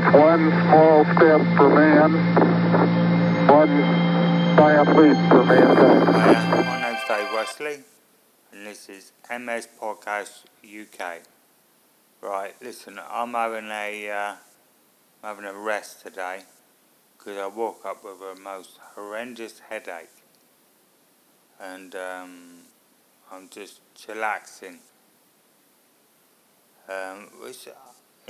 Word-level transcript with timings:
That's 0.00 0.16
one 0.16 0.50
small 0.50 1.04
step 1.04 1.40
for 1.58 1.68
man, 1.68 2.12
one 3.46 3.68
giant 4.56 4.96
leap 4.96 5.28
for 5.28 5.44
mankind. 5.44 6.06
My 6.66 6.80
name's 6.80 7.00
Dave 7.06 7.32
Wesley, 7.34 7.84
and 8.50 8.66
this 8.66 8.88
is 8.88 9.12
MS 9.30 9.68
Podcast 9.78 10.44
UK. 10.64 11.18
Right, 12.22 12.54
listen, 12.62 12.98
I'm 13.10 13.34
having 13.34 13.68
a 13.68 14.10
uh, 14.10 14.34
I'm 15.22 15.36
having 15.36 15.44
a 15.44 15.52
rest 15.52 16.00
today 16.00 16.44
because 17.18 17.36
I 17.36 17.48
woke 17.48 17.84
up 17.84 18.02
with 18.02 18.22
a 18.22 18.40
most 18.40 18.78
horrendous 18.94 19.60
headache, 19.68 20.24
and 21.60 21.94
um, 21.94 22.60
I'm 23.30 23.50
just 23.50 23.80
chillaxing. 23.94 24.78
Um, 26.88 27.28
which, 27.42 27.68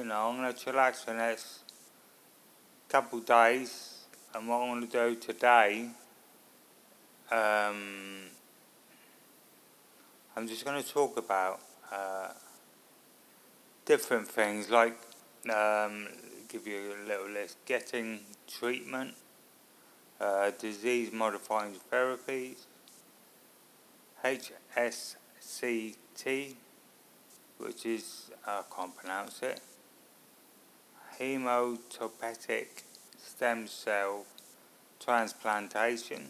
you 0.00 0.06
know, 0.06 0.30
I'm 0.30 0.36
gonna 0.36 0.54
chillax 0.54 1.04
for 1.04 1.10
the 1.10 1.18
next 1.18 1.58
couple 2.88 3.18
of 3.18 3.26
days, 3.26 3.98
and 4.34 4.48
what 4.48 4.62
I'm 4.62 4.80
gonna 4.80 4.86
do 4.86 5.14
today 5.14 5.90
um, 7.30 8.22
I'm 10.34 10.48
just 10.48 10.64
going 10.64 10.82
to 10.82 10.88
talk 10.88 11.18
about 11.18 11.60
uh, 11.92 12.30
different 13.84 14.26
things, 14.26 14.70
like 14.70 14.98
um, 15.54 16.08
give 16.48 16.66
you 16.66 16.94
a 17.04 17.06
little 17.06 17.28
list: 17.28 17.58
getting 17.66 18.20
treatment, 18.48 19.14
uh, 20.18 20.50
disease-modifying 20.58 21.74
therapies, 21.92 22.64
HSCT, 24.24 25.04
which 27.58 27.84
is 27.84 28.30
I 28.46 28.62
can't 28.74 28.96
pronounce 28.96 29.42
it, 29.42 29.60
hematopoietic 31.20 32.82
stem 33.18 33.66
cell 33.66 34.24
transplantation 34.98 36.28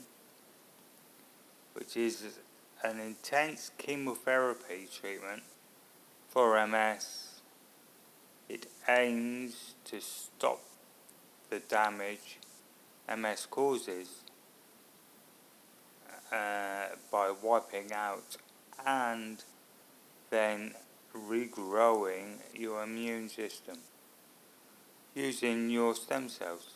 which 1.75 1.97
is 1.97 2.39
an 2.83 2.99
intense 2.99 3.71
chemotherapy 3.79 4.89
treatment 4.93 5.43
for 6.29 6.67
MS. 6.67 7.41
It 8.49 8.67
aims 8.89 9.75
to 9.85 10.01
stop 10.01 10.61
the 11.51 11.61
damage 11.61 12.39
MS 13.09 13.47
causes 13.47 14.09
uh, 16.33 16.87
by 17.13 17.33
wiping 17.43 17.93
out 17.93 18.37
and 18.85 19.45
then 20.31 20.75
regrowing 21.15 22.39
your 22.55 22.83
immune 22.83 23.29
system 23.29 23.79
using 25.15 25.71
your 25.71 25.95
stem 25.95 26.29
cells. 26.29 26.75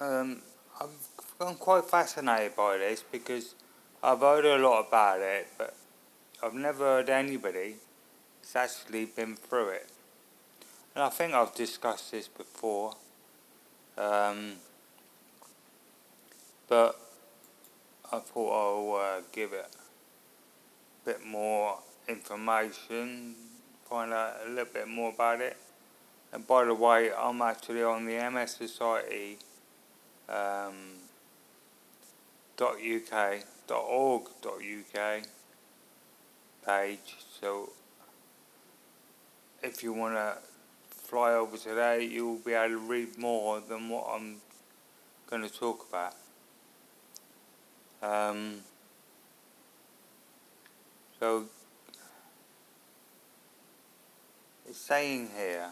Um, 0.00 0.42
I've 0.80 0.90
I'm 1.40 1.54
quite 1.54 1.84
fascinated 1.84 2.56
by 2.56 2.78
this 2.78 3.04
because 3.12 3.54
I've 4.02 4.18
heard 4.18 4.44
a 4.44 4.58
lot 4.58 4.88
about 4.88 5.20
it, 5.20 5.46
but 5.56 5.76
I've 6.42 6.54
never 6.54 6.84
heard 6.84 7.08
anybody 7.08 7.76
that's 8.42 8.56
actually 8.56 9.04
been 9.04 9.36
through 9.36 9.68
it. 9.68 9.88
And 10.96 11.04
I 11.04 11.10
think 11.10 11.34
I've 11.34 11.54
discussed 11.54 12.10
this 12.10 12.26
before, 12.26 12.94
um, 13.96 14.54
but 16.68 17.00
I 18.12 18.18
thought 18.18 18.50
I'll 18.50 19.18
uh, 19.18 19.20
give 19.30 19.52
it 19.52 19.68
a 19.70 21.06
bit 21.06 21.24
more 21.24 21.78
information, 22.08 23.36
find 23.88 24.12
out 24.12 24.38
a 24.44 24.48
little 24.48 24.72
bit 24.74 24.88
more 24.88 25.12
about 25.12 25.40
it. 25.40 25.56
And 26.32 26.46
by 26.46 26.64
the 26.64 26.74
way, 26.74 27.10
I'm 27.12 27.40
actually 27.40 27.82
on 27.82 28.04
the 28.04 28.30
MS 28.30 28.52
Society 28.52 29.38
um, 30.28 30.74
.uk.org.uk 32.60 33.42
page. 36.66 37.16
So 37.40 37.70
if 39.62 39.82
you 39.82 39.92
want 39.92 40.14
to 40.16 40.36
fly 40.90 41.32
over 41.32 41.56
today, 41.56 42.04
you'll 42.04 42.38
be 42.38 42.52
able 42.52 42.74
to 42.74 42.78
read 42.78 43.16
more 43.16 43.60
than 43.60 43.88
what 43.88 44.06
I'm 44.12 44.36
going 45.30 45.42
to 45.42 45.48
talk 45.48 45.86
about. 45.88 46.14
Um, 48.02 48.56
so 51.18 51.46
it's 54.68 54.78
saying 54.78 55.30
here 55.36 55.70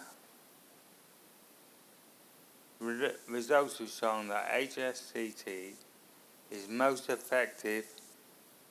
results 2.80 3.78
have 3.78 3.90
shown 3.90 4.28
that 4.28 4.50
HSCT 4.52 5.72
is 6.50 6.68
most 6.68 7.08
effective 7.08 7.84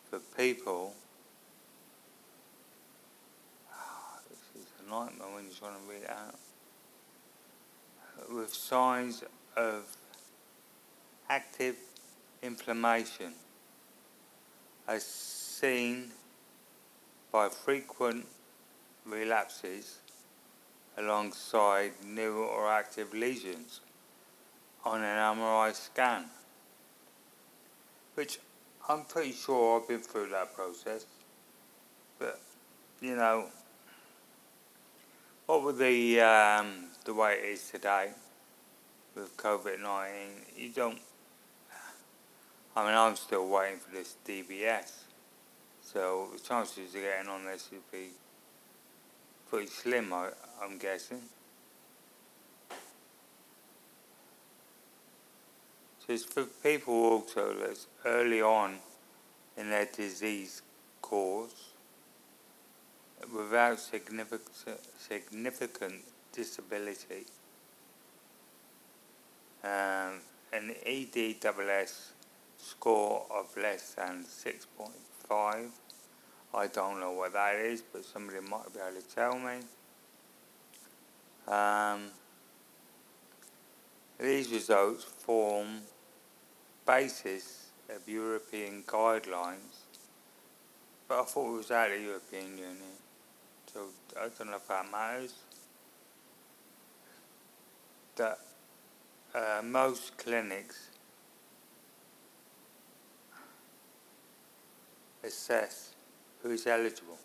for 0.09 0.19
people. 0.37 0.93
Oh, 3.71 4.19
this 4.29 4.61
is 4.61 4.67
a 4.85 4.89
nightmare 4.89 5.27
when 5.33 5.45
you're 5.45 5.53
trying 5.53 5.73
to 5.73 5.91
read 5.91 6.03
it 6.03 6.09
out. 6.09 6.35
With 8.33 8.53
signs 8.53 9.23
of 9.57 9.83
active 11.29 11.75
inflammation, 12.41 13.33
as 14.87 15.03
seen 15.03 16.11
by 17.31 17.49
frequent 17.49 18.25
relapses 19.05 19.97
alongside 20.97 21.91
new 22.05 22.37
or 22.37 22.71
active 22.71 23.13
lesions 23.13 23.81
on 24.85 25.01
an 25.01 25.37
MRI 25.37 25.73
scan 25.73 26.25
which 28.15 28.39
I'm 28.89 29.03
pretty 29.03 29.33
sure 29.33 29.79
I've 29.79 29.87
been 29.87 29.99
through 29.99 30.29
that 30.29 30.55
process. 30.55 31.05
But 32.17 32.41
you 33.01 33.15
know, 33.15 33.49
what 35.45 35.63
with 35.63 35.77
the 35.77 36.21
um, 36.21 36.85
the 37.03 37.13
way 37.13 37.33
it 37.33 37.45
is 37.45 37.69
today 37.69 38.09
with 39.15 39.35
COVID 39.37 39.81
nineteen, 39.81 40.41
you 40.57 40.69
don't. 40.69 40.99
I 42.77 42.85
mean, 42.85 42.95
I'm 42.95 43.15
still 43.15 43.47
waiting 43.47 43.79
for 43.79 43.91
this 43.91 44.15
DBS, 44.27 44.91
so 45.81 46.29
the 46.33 46.39
chances 46.39 46.93
of 46.93 47.01
getting 47.01 47.29
on 47.29 47.45
this 47.45 47.69
would 47.71 47.89
be 47.91 48.07
pretty 49.49 49.67
slim. 49.67 50.11
I, 50.11 50.29
I'm 50.61 50.77
guessing. 50.77 51.21
So 56.05 56.13
it's 56.13 56.23
for 56.23 56.43
people 56.43 56.93
also 56.93 57.55
that's 57.59 57.87
early 58.05 58.41
on 58.41 58.75
in 59.57 59.71
their 59.71 59.85
disease 59.85 60.61
course 61.01 61.71
without 63.35 63.79
significant, 63.79 64.79
significant 64.97 66.03
disability. 66.31 67.25
Um, 69.63 70.21
an 70.53 70.75
EDSS 70.85 72.09
score 72.57 73.25
of 73.33 73.55
less 73.57 73.95
than 73.95 74.25
6.5. 74.25 75.69
I 76.53 76.67
don't 76.67 76.99
know 76.99 77.11
what 77.13 77.33
that 77.33 77.55
is, 77.55 77.81
but 77.81 78.05
somebody 78.05 78.39
might 78.41 78.71
be 78.71 78.79
able 78.79 79.01
to 79.01 79.15
tell 79.15 79.39
me. 79.39 79.59
Um, 81.47 82.11
these 84.19 84.51
results 84.51 85.03
form 85.03 85.81
basis 86.85 87.69
of 87.89 88.07
European 88.07 88.83
guidelines, 88.85 89.85
but 91.07 91.21
I 91.21 91.23
thought 91.23 91.53
it 91.53 91.57
was 91.57 91.71
out 91.71 91.91
of 91.91 91.97
the 91.97 92.03
European 92.03 92.57
Union, 92.57 92.95
so 93.71 93.85
I 94.19 94.27
don't 94.37 94.49
know 94.49 94.57
if 94.57 94.67
that 94.67 94.91
matters. 94.91 95.33
That 98.15 98.39
uh, 99.33 99.61
most 99.63 100.17
clinics 100.17 100.89
assess 105.23 105.93
who 106.41 106.51
is 106.51 106.65
eligible. 106.67 107.17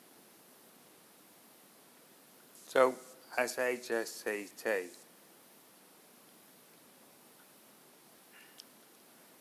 So, 2.66 2.94
as 3.36 3.56
HSCT, 3.56 4.86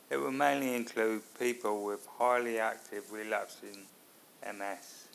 It 0.09 0.17
will 0.17 0.31
mainly 0.31 0.75
include 0.75 1.21
people 1.37 1.85
with 1.85 2.07
highly 2.17 2.59
active 2.59 3.11
relapsing 3.11 3.85
MS 4.45 5.07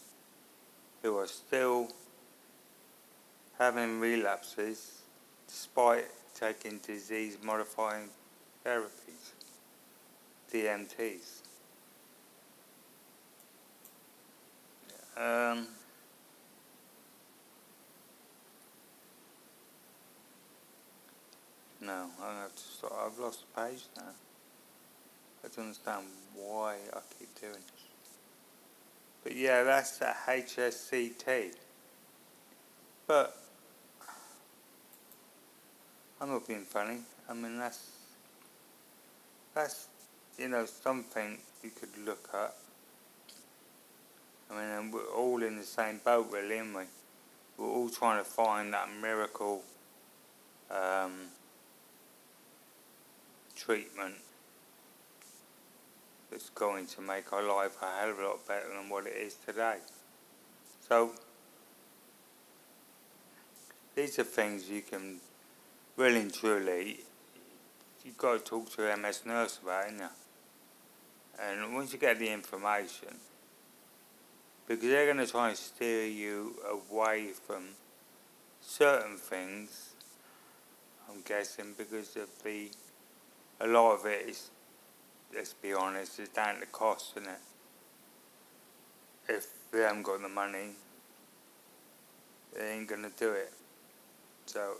who 1.03 1.19
are 1.19 1.27
still 1.27 1.89
having 3.59 3.99
relapses 3.99 5.03
despite 5.49 6.07
taking 6.35 6.79
disease 6.79 7.39
modifying 7.43 8.09
therapies, 8.65 9.33
DMTs. 10.53 11.41
Um, 15.17 15.67
No, 21.85 22.07
I 22.23 22.41
have 22.41 22.55
to 22.55 22.63
stop. 22.63 22.93
I've 23.05 23.19
lost 23.19 23.41
the 23.41 23.61
page 23.61 23.83
now. 23.95 24.05
I 25.45 25.49
don't 25.55 25.67
understand 25.67 26.05
why 26.35 26.77
I 26.95 27.01
keep 27.19 27.39
doing 27.39 27.53
this. 27.53 27.85
But 29.23 29.37
yeah, 29.37 29.63
that's 29.63 29.99
the 29.99 30.15
HSCT. 30.27 31.55
But 33.07 33.37
I'm 36.21 36.31
not 36.31 36.49
being 36.49 36.65
funny. 36.65 36.99
I 37.29 37.35
mean, 37.35 37.59
that's 37.59 37.91
that's 39.55 39.89
you 40.39 40.49
know 40.49 40.65
something 40.65 41.39
you 41.63 41.71
could 41.71 41.91
look 42.07 42.31
at. 42.33 42.55
I 44.51 44.55
mean, 44.55 44.69
and 44.69 44.93
we're 44.93 45.13
all 45.15 45.43
in 45.43 45.57
the 45.57 45.65
same 45.65 46.01
boat, 46.05 46.29
really, 46.33 46.59
aren't 46.59 46.75
we? 46.75 46.83
We're 47.59 47.69
all 47.69 47.91
trying 47.91 48.23
to 48.23 48.29
find 48.29 48.73
that 48.73 48.89
miracle 49.01 49.63
um, 50.71 51.13
treatment 53.55 54.15
that's 56.35 56.51
going 56.51 56.85
to 56.85 57.01
make 57.01 57.33
our 57.33 57.45
life 57.45 57.77
a 57.81 58.01
hell 58.01 58.11
of 58.11 58.19
a 58.19 58.23
lot 58.25 58.49
better 58.49 58.67
than 58.77 58.89
what 58.89 59.07
it 59.07 59.15
is 59.17 59.37
today. 59.47 59.77
So, 60.89 61.13
these 63.95 64.19
are 64.19 64.25
things 64.25 64.69
you 64.69 64.83
can 64.83 65.21
really 65.97 66.23
and 66.23 66.35
truly, 66.35 66.99
you've 68.05 68.19
got 68.19 68.33
to 68.33 68.39
talk 68.41 68.69
to 68.75 68.91
an 68.91 69.01
MS 69.03 69.23
nurse 69.25 69.61
about, 69.63 69.87
ain't 69.87 69.99
you? 69.99 70.09
And 71.41 71.73
once 71.73 71.93
you 71.93 72.01
get 72.01 72.19
the 72.19 72.29
information, 72.29 73.15
because 74.67 74.83
they're 74.83 75.07
going 75.07 75.25
to 75.25 75.31
try 75.31 75.51
and 75.51 75.57
steer 75.57 76.05
you 76.05 76.57
away 76.69 77.29
from 77.47 77.63
certain 78.61 79.19
things, 79.19 79.91
I'm 81.09 81.23
guessing, 81.25 81.75
because 81.79 82.17
of 82.17 82.29
the, 82.43 82.71
a 83.61 83.69
lot 83.69 83.93
of 83.93 84.07
it 84.07 84.31
is, 84.31 84.51
let's 85.35 85.55
be 85.55 85.73
honest, 85.73 86.19
it's 86.19 86.31
down 86.31 86.61
to 86.61 86.67
cost, 86.67 87.13
isn't 87.17 87.29
it? 87.29 87.39
If 89.29 89.47
they 89.73 89.81
haven't 89.81 90.03
got 90.03 90.23
the 90.23 90.29
money, 90.29 90.71
they 92.57 92.73
ain't 92.73 92.89
to 92.89 93.11
do 93.19 93.33
it. 93.33 93.53
So, 94.47 94.75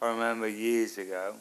I 0.00 0.10
remember 0.10 0.48
years 0.48 0.98
ago, 0.98 1.34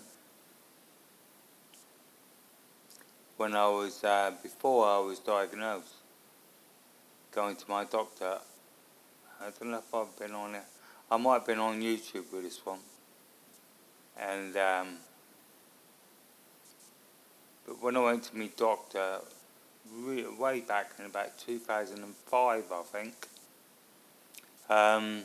when 3.37 3.55
I 3.55 3.67
was, 3.67 4.03
uh, 4.03 4.31
before 4.41 4.87
I 4.87 4.99
was 4.99 5.19
diagnosed, 5.19 5.95
going 7.35 7.57
to 7.57 7.65
my 7.67 7.83
doctor. 7.83 8.37
I 9.41 9.49
don't 9.59 9.71
know 9.71 9.79
if 9.79 9.93
I've 9.93 10.17
been 10.17 10.31
on 10.31 10.55
it. 10.55 10.63
I 11.11 11.17
might 11.17 11.33
have 11.33 11.45
been 11.45 11.59
on 11.59 11.81
YouTube 11.81 12.31
with 12.31 12.43
this 12.43 12.65
one. 12.65 12.79
And 14.17 14.55
um, 14.55 14.87
but 17.65 17.81
when 17.81 17.97
I 17.97 18.03
went 18.03 18.23
to 18.23 18.37
my 18.37 18.49
doctor, 18.55 19.19
way 20.39 20.61
back 20.61 20.91
in 20.99 21.05
about 21.05 21.37
2005, 21.39 22.63
I 22.71 22.81
think, 22.83 23.13
um, 24.69 25.23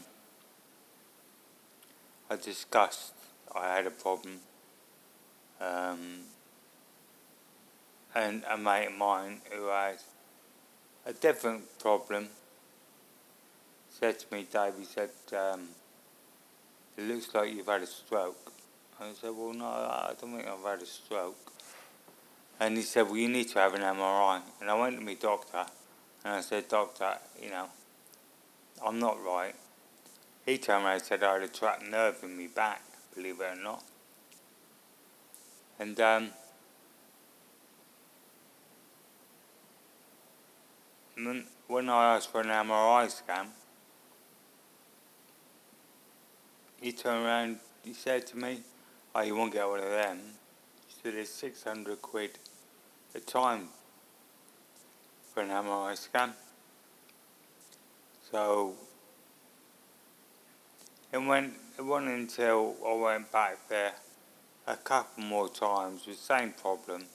I 2.31 2.37
discussed 2.37 3.13
I 3.55 3.77
had 3.77 3.87
a 3.87 3.91
problem. 3.91 4.39
Um, 5.61 6.21
and 8.15 8.43
a 8.51 8.57
mate 8.57 8.87
of 8.87 8.95
mine 8.95 9.41
who 9.51 9.69
had 9.69 9.97
a 11.07 11.13
different 11.13 11.79
problem 11.79 12.29
said 13.89 14.19
to 14.19 14.35
me, 14.35 14.47
Dave, 14.51 14.75
he 14.79 14.85
said, 14.85 15.11
um, 15.37 15.69
it 16.97 17.03
looks 17.03 17.35
like 17.35 17.53
you've 17.53 17.67
had 17.67 17.83
a 17.83 17.87
stroke. 17.87 18.53
I 19.01 19.13
said, 19.21 19.31
well, 19.37 19.53
no, 19.53 19.67
I 19.67 20.13
don't 20.21 20.37
think 20.37 20.47
I've 20.47 20.65
had 20.65 20.83
a 20.83 20.87
stroke. 20.87 21.53
And 22.61 22.77
he 22.77 22.83
said, 22.83 23.07
well, 23.07 23.17
you 23.17 23.29
need 23.29 23.49
to 23.49 23.59
have 23.59 23.73
an 23.73 23.81
MRI. 23.81 24.43
And 24.61 24.71
I 24.71 24.75
went 24.79 24.99
to 24.99 25.05
my 25.05 25.15
doctor 25.15 25.65
and 26.25 26.35
I 26.35 26.41
said, 26.43 26.69
doctor, 26.69 27.17
you 27.43 27.49
know, 27.49 27.67
I'm 28.85 28.99
not 28.99 29.17
right. 29.25 29.55
He 30.45 30.59
turned 30.59 30.85
around 30.85 30.95
and 30.95 31.03
said 31.03 31.23
I 31.23 31.35
had 31.35 31.43
a 31.43 31.49
trapped 31.49 31.87
nerve 31.89 32.19
in 32.23 32.37
my 32.37 32.49
back, 32.55 32.83
believe 33.15 33.41
it 33.41 33.59
or 33.59 33.63
not. 33.63 33.83
And 35.79 35.99
um, 36.01 36.31
when 41.67 41.89
I 41.89 42.17
asked 42.17 42.31
for 42.31 42.43
an 42.43 42.49
MRI 42.49 43.11
scan, 43.11 43.47
he 46.79 46.93
turned 46.93 47.25
around, 47.25 47.61
he 47.83 47.95
said 47.95 48.27
to 48.29 48.37
me, 48.37 48.61
oh, 49.15 49.23
you 49.23 49.35
won't 49.35 49.53
get 49.55 49.67
one 49.67 49.81
of 49.81 49.89
them. 49.89 50.19
He 50.89 50.95
said 51.03 51.15
it's 51.15 51.31
600 51.31 52.03
quid 52.03 52.39
a 53.15 53.21
time 53.21 53.69
for 55.33 55.43
an 55.43 55.49
MRI 55.49 55.97
scan. 55.97 56.33
So, 58.31 58.75
it 61.13 61.19
went, 61.19 61.55
it 61.77 61.83
wasn't 61.83 62.11
until 62.11 62.77
I 62.87 62.95
went 62.95 63.33
back 63.33 63.69
there 63.69 63.93
a 64.67 64.77
couple 64.77 65.25
more 65.25 65.49
times 65.49 66.07
with 66.07 66.17
the 66.19 66.23
same 66.23 66.53
problem. 66.53 67.07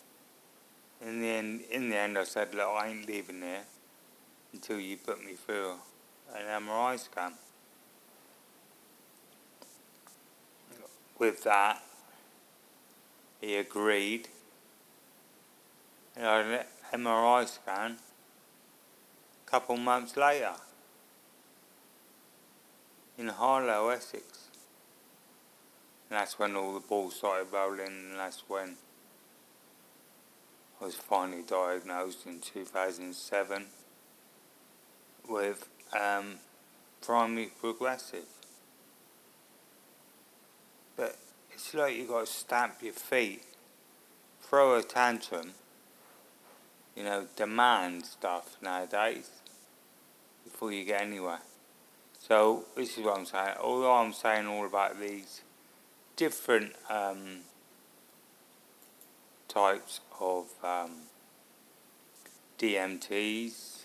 In 1.01 1.21
the 1.21 1.27
end, 1.27 1.61
in 1.71 1.89
the 1.89 1.97
end 1.97 2.17
I 2.17 2.25
said, 2.25 2.53
look, 2.53 2.67
I 2.67 2.89
ain't 2.89 3.07
leaving 3.07 3.41
here 3.41 3.63
until 4.51 4.79
you 4.79 4.97
put 4.97 5.23
me 5.23 5.33
through 5.33 5.75
an 6.35 6.63
MRI 6.63 6.99
scan. 6.99 7.33
With 11.17 11.43
that, 11.43 11.81
he 13.39 13.55
agreed. 13.55 14.27
And 16.15 16.25
I 16.25 16.37
had 16.37 16.45
an 16.93 17.01
MRI 17.01 17.47
scan 17.47 17.97
a 19.45 19.49
couple 19.49 19.77
months 19.77 20.15
later 20.15 20.53
in 23.17 23.27
Harlow, 23.27 23.89
Essex. 23.89 24.49
And 26.09 26.19
that's 26.19 26.37
when 26.37 26.55
all 26.55 26.73
the 26.73 26.79
balls 26.79 27.15
started 27.15 27.47
rolling, 27.51 27.87
and 27.87 28.19
that's 28.19 28.43
when 28.47 28.75
I 30.79 30.85
was 30.85 30.95
finally 30.95 31.43
diagnosed 31.47 32.25
in 32.25 32.39
2007 32.39 33.65
with 35.27 35.67
um, 35.99 36.35
primary 37.01 37.49
progressive. 37.59 38.25
But 40.95 41.17
it's 41.51 41.73
like 41.73 41.95
you've 41.95 42.09
got 42.09 42.27
to 42.27 42.31
stamp 42.31 42.75
your 42.81 42.93
feet, 42.93 43.43
throw 44.41 44.77
a 44.77 44.83
tantrum, 44.83 45.51
you 46.95 47.03
know, 47.03 47.25
demand 47.35 48.05
stuff 48.05 48.57
nowadays 48.61 49.29
before 50.43 50.71
you 50.71 50.85
get 50.85 51.01
anywhere. 51.01 51.39
So 52.19 52.65
this 52.75 52.97
is 52.97 53.03
what 53.03 53.17
I'm 53.17 53.25
saying. 53.25 53.55
Although 53.61 53.93
I'm 53.93 54.13
saying 54.13 54.47
all 54.47 54.65
about 54.65 54.99
these 54.99 55.41
different 56.15 56.73
um, 56.89 57.39
types 59.47 59.99
of 60.19 60.45
um, 60.63 60.91
DMTs, 62.57 63.83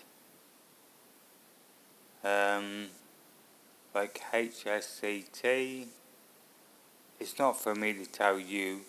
um, 2.23 2.87
like 3.93 4.21
HSCT. 4.33 5.87
It's 7.19 7.37
not 7.37 7.61
for 7.61 7.75
me 7.75 7.93
to 7.93 8.05
tell 8.05 8.39
you 8.39 8.81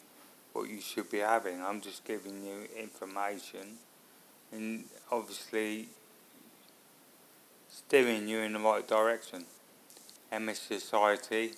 what 0.52 0.68
you 0.68 0.80
should 0.80 1.10
be 1.10 1.18
having. 1.18 1.62
I'm 1.62 1.80
just 1.80 2.04
giving 2.04 2.44
you 2.44 2.68
information 2.78 3.78
and 4.52 4.84
obviously 5.10 5.88
steering 7.68 8.28
you 8.28 8.40
in 8.40 8.52
the 8.52 8.58
right 8.58 8.86
direction. 8.86 9.44
mssociety.org.uk 10.32 11.52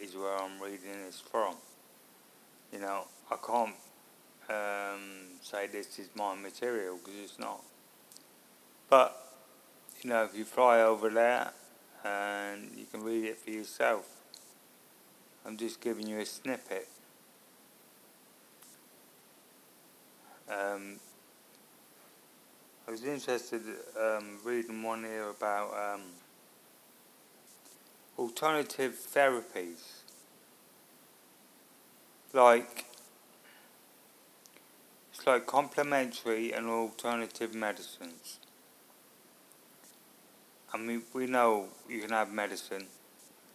is 0.00 0.16
where 0.16 0.36
I'm 0.36 0.60
reading 0.60 1.04
this 1.06 1.20
from. 1.20 1.56
You 2.72 2.80
know, 2.80 3.06
I 3.30 3.36
can't 3.36 3.74
um, 4.48 5.38
say 5.42 5.66
this 5.66 5.98
is 5.98 6.08
my 6.14 6.34
material 6.34 6.96
because 6.96 7.20
it's 7.22 7.38
not. 7.38 7.62
But, 8.88 9.16
you 10.02 10.10
know, 10.10 10.24
if 10.24 10.34
you 10.36 10.44
fly 10.44 10.80
over 10.80 11.08
there 11.10 11.52
and 12.04 12.70
you 12.76 12.84
can 12.84 13.02
read 13.02 13.24
it 13.24 13.38
for 13.38 13.50
yourself, 13.50 14.06
I'm 15.46 15.56
just 15.56 15.80
giving 15.80 16.06
you 16.06 16.18
a 16.20 16.26
snippet. 16.26 16.88
Um, 20.52 21.00
I 22.86 22.90
was 22.90 23.04
interested 23.04 23.62
um, 23.98 24.38
reading 24.44 24.82
one 24.82 25.04
here 25.04 25.30
about 25.30 25.72
um, 25.94 26.02
alternative 28.18 28.98
therapies. 29.14 30.02
Like, 32.34 32.84
it's 35.12 35.26
like 35.26 35.46
complementary 35.46 36.52
and 36.52 36.66
alternative 36.66 37.54
medicines. 37.54 38.38
I 40.74 40.78
mean, 40.78 41.02
we 41.14 41.26
know 41.26 41.68
you 41.88 42.00
can 42.00 42.10
have 42.10 42.30
medicine 42.30 42.86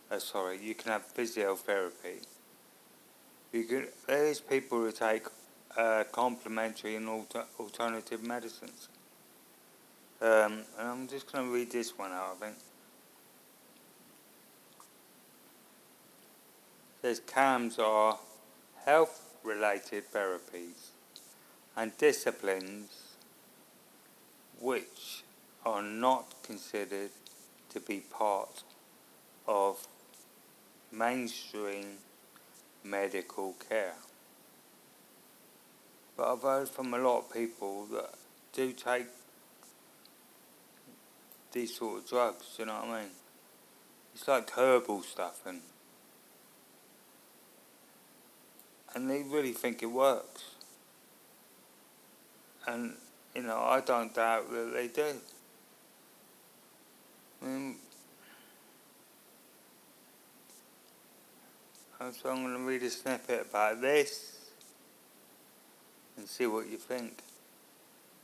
uh, 0.10 0.20
sorry, 0.20 0.60
you 0.62 0.74
can 0.74 0.92
have 0.92 1.14
physiotherapy. 1.14 2.26
You 3.52 3.64
can, 3.64 3.88
there 4.08 4.26
is 4.26 4.40
people 4.40 4.80
who 4.80 4.92
take 4.92 5.28
uh, 5.78 6.04
complementary 6.12 6.96
and 6.96 7.08
alter, 7.08 7.44
alternative 7.60 8.24
medicines. 8.24 8.90
Um, 10.22 10.64
and 10.80 10.88
I'm 10.88 11.08
just 11.08 11.32
going 11.32 11.46
to 11.46 11.54
read 11.54 11.72
this 11.72 11.98
one 11.98 12.12
out, 12.12 12.38
I 12.38 12.46
think. 12.46 12.58
It 17.04 17.08
says 17.08 17.22
CAMS 17.28 17.78
are 17.78 18.18
health 18.84 19.36
related 19.44 20.12
therapies 20.12 20.90
and 21.76 21.96
disciplines 21.98 22.90
which 24.60 25.24
are 25.64 25.84
not 25.84 26.34
considered 26.42 27.12
to 27.70 27.80
be 27.80 28.00
part 28.00 28.64
of 29.48 29.88
mainstream 30.92 31.86
medical 32.84 33.56
care. 33.70 33.94
But 36.18 36.34
I've 36.34 36.42
heard 36.42 36.68
from 36.68 36.96
a 36.96 36.98
lot 36.98 37.20
of 37.20 37.32
people 37.32 37.86
that 37.92 38.10
do 38.52 38.74
take 38.74 39.06
these 41.52 41.76
sort 41.76 42.00
of 42.00 42.10
drugs, 42.10 42.56
you 42.58 42.66
know 42.66 42.74
what 42.74 42.86
I 42.86 43.02
mean? 43.02 43.12
It's 44.16 44.28
like 44.28 44.50
herbal 44.50 45.04
stuff 45.04 45.46
and 45.46 45.62
and 48.96 49.08
they 49.08 49.22
really 49.22 49.52
think 49.52 49.84
it 49.84 49.92
works. 49.92 50.56
And 52.66 52.96
you 53.36 53.44
know, 53.44 53.60
I 53.60 53.82
don't 53.82 54.14
doubt 54.16 54.50
that 54.50 54.74
they 54.74 54.88
do. 54.88 55.14
I 57.44 57.46
mean, 57.46 57.76
so 62.00 62.32
I'm 62.32 62.42
going 62.42 62.58
to 62.58 62.64
read 62.64 62.82
a 62.82 62.90
snippet 62.90 63.48
about 63.52 63.82
this 63.82 64.37
and 66.18 66.28
see 66.28 66.48
what 66.48 66.68
you 66.68 66.78
think. 66.78 67.22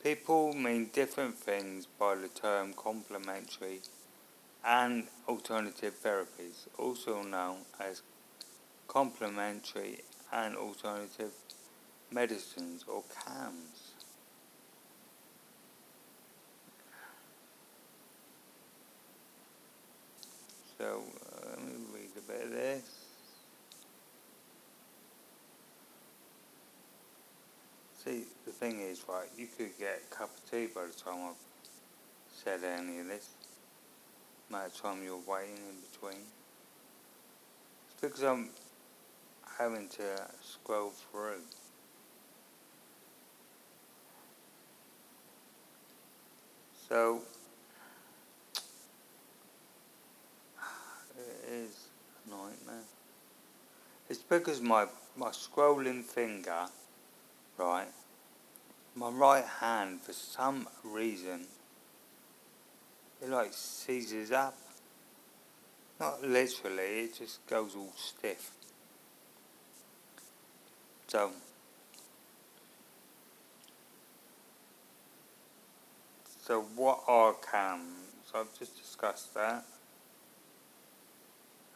People 0.03 0.53
mean 0.53 0.89
different 0.91 1.35
things 1.35 1.87
by 1.97 2.15
the 2.15 2.27
term 2.27 2.73
complementary 2.73 3.79
and 4.65 5.05
alternative 5.27 5.93
therapies, 6.03 6.67
also 6.77 7.23
known 7.23 7.57
as 7.79 8.01
complementary 8.87 9.99
and 10.31 10.55
alternative 10.55 11.31
medicines 12.11 12.83
or 12.87 13.03
CAMS. 13.25 13.91
So 20.77 21.01
uh, 21.31 21.49
let 21.49 21.59
me 21.65 21.73
read 21.93 22.09
a 22.17 22.31
bit 22.31 22.43
of 22.43 22.51
this. 22.51 23.03
See, 28.03 28.23
the 28.45 28.51
thing 28.51 28.81
is, 28.81 29.05
right, 29.07 29.29
you 29.37 29.47
could 29.47 29.77
get 29.79 30.01
a 30.11 30.13
cup 30.13 30.29
of 30.35 30.51
tea 30.51 30.67
by 30.67 30.81
the 30.81 30.91
time 30.91 31.29
I've 31.29 31.35
said 32.33 32.59
any 32.65 32.99
of 32.99 33.07
this. 33.07 33.29
Amount 34.49 34.67
of 34.67 34.81
time 34.81 35.03
you're 35.05 35.21
waiting 35.25 35.55
in 35.55 35.75
between. 35.89 36.25
It's 37.85 38.01
because 38.01 38.21
I'm 38.23 38.49
having 39.57 39.87
to 39.87 40.21
scroll 40.41 40.89
through. 40.89 41.43
So, 46.89 47.21
it 51.17 51.53
is 51.53 51.87
a 52.25 52.29
nightmare. 52.31 52.83
It's 54.09 54.19
because 54.19 54.59
my, 54.59 54.87
my 55.15 55.29
scrolling 55.29 56.03
finger, 56.03 56.65
right, 57.57 57.87
my 58.95 59.09
right 59.09 59.45
hand, 59.45 60.01
for 60.01 60.13
some 60.13 60.67
reason, 60.83 61.45
it 63.21 63.29
like 63.29 63.53
seizes 63.53 64.31
up. 64.31 64.57
Not 65.99 66.23
literally, 66.23 67.05
it 67.05 67.17
just 67.17 67.45
goes 67.47 67.75
all 67.75 67.93
stiff. 67.95 68.51
So, 71.07 71.31
so 76.41 76.61
what 76.75 77.03
are 77.07 77.33
CAMs? 77.33 78.03
So 78.31 78.39
I've 78.39 78.57
just 78.57 78.77
discussed 78.77 79.33
that. 79.35 79.63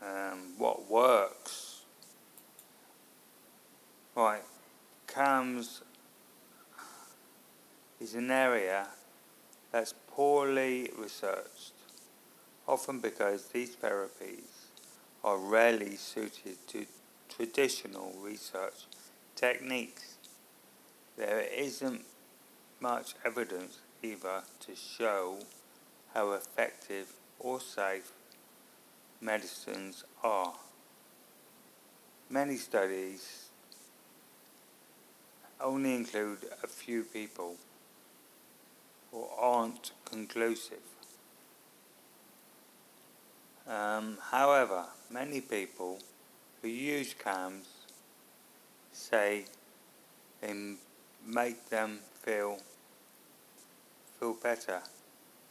Um, 0.01 0.53
what 0.57 0.89
works? 0.89 1.81
Right, 4.15 4.41
CAMS 5.07 5.81
is 7.99 8.13
an 8.13 8.29
area 8.29 8.87
that's 9.71 9.93
poorly 10.11 10.91
researched, 10.97 11.73
often 12.67 12.99
because 12.99 13.47
these 13.47 13.75
therapies 13.75 14.67
are 15.23 15.37
rarely 15.37 15.95
suited 15.95 16.57
to 16.67 16.85
traditional 17.29 18.13
research 18.21 18.85
techniques. 19.35 20.17
There 21.17 21.41
isn't 21.55 22.03
much 22.79 23.15
evidence 23.25 23.79
either 24.03 24.43
to 24.59 24.75
show 24.75 25.39
how 26.13 26.33
effective 26.33 27.13
or 27.39 27.59
safe 27.59 28.11
medicines 29.21 30.03
are. 30.23 30.53
Many 32.29 32.57
studies 32.57 33.46
only 35.59 35.95
include 35.95 36.39
a 36.63 36.67
few 36.67 37.03
people 37.03 37.55
or 39.11 39.29
aren't 39.39 39.91
conclusive. 40.05 40.79
Um, 43.67 44.17
however, 44.31 44.85
many 45.11 45.41
people 45.41 45.99
who 46.61 46.67
use 46.69 47.13
CAMS 47.13 47.67
say 48.91 49.45
they 50.41 50.53
make 51.25 51.69
them 51.69 51.99
feel 52.21 52.59
feel 54.19 54.33
better. 54.33 54.81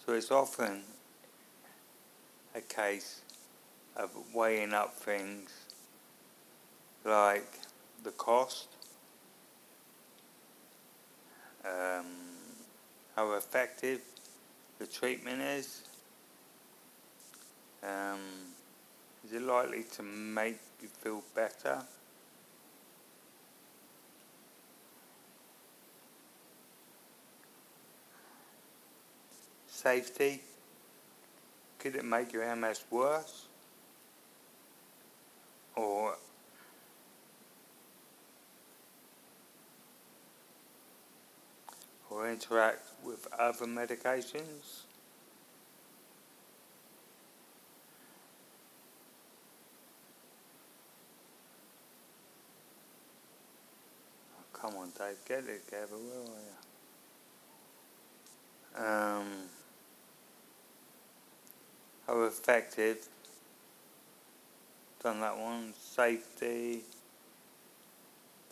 So 0.04 0.12
it's 0.14 0.30
often 0.30 0.82
a 2.54 2.60
case 2.60 3.20
of 3.96 4.10
weighing 4.34 4.72
up 4.72 4.94
things 4.94 5.50
like 7.04 7.60
the 8.02 8.10
cost, 8.10 8.68
um, 11.66 12.06
how 13.14 13.32
effective 13.32 14.00
the 14.78 14.86
treatment 14.86 15.40
is, 15.40 15.82
um, 17.82 18.20
is 19.24 19.32
it 19.32 19.42
likely 19.42 19.84
to 19.96 20.02
make 20.02 20.58
you 20.80 20.88
feel 20.88 21.22
better? 21.34 21.82
Safety, 29.68 30.40
could 31.78 31.96
it 31.96 32.04
make 32.04 32.32
your 32.32 32.54
MS 32.56 32.84
worse? 32.90 33.46
Or 35.76 36.16
or 42.16 42.30
interact 42.30 42.80
with 43.04 43.28
other 43.38 43.66
medications? 43.66 44.84
Oh, 54.32 54.44
come 54.54 54.76
on, 54.76 54.90
Dave, 54.98 55.16
get 55.28 55.44
it 55.44 55.66
together. 55.66 55.96
Where 55.96 56.22
are 58.82 59.18
you? 59.18 59.20
Um, 59.22 59.26
how 62.06 62.22
effective? 62.22 63.08
Done 65.02 65.20
that 65.20 65.36
one. 65.38 65.74
Safety. 65.78 66.80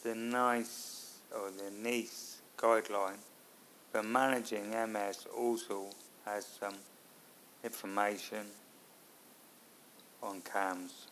The 0.02 0.14
NICE 0.14 1.18
or 1.34 1.50
the 1.50 1.70
NICE 1.82 2.38
guideline 2.58 3.16
for 3.94 4.02
managing 4.02 4.70
MS 4.70 5.28
also 5.38 5.84
has 6.24 6.44
some 6.44 6.74
information 7.62 8.44
on 10.20 10.40
CAMS. 10.40 11.06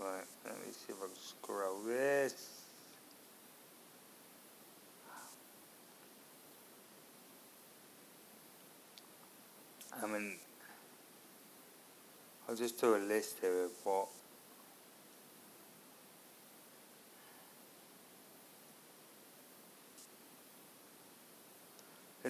Right, 0.00 0.24
let 0.44 0.54
me 0.56 0.72
see 0.72 0.92
if 0.92 0.96
I 0.96 1.06
can 1.06 1.14
scroll 1.14 1.78
this. 1.86 2.64
I 10.02 10.06
mean, 10.08 10.32
I'll 12.48 12.56
just 12.56 12.80
do 12.80 12.96
a 12.96 12.98
list 12.98 13.36
here 13.40 13.66
of 13.66 13.70
what 13.84 14.08